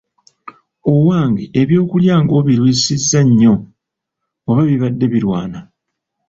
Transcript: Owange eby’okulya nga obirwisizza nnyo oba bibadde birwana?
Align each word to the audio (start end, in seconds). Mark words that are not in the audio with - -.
Owange 0.93 1.43
eby’okulya 1.61 2.15
nga 2.23 2.33
obirwisizza 2.39 3.19
nnyo 3.27 3.53
oba 4.49 4.61
bibadde 4.69 5.05
birwana? 5.13 5.59